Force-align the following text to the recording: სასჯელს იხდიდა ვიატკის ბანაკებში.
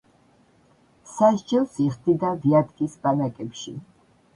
სასჯელს 1.11 1.77
იხდიდა 1.87 2.35
ვიატკის 2.41 3.01
ბანაკებში. 3.07 3.81